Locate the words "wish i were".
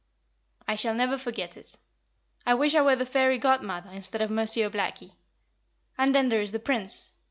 2.55-2.95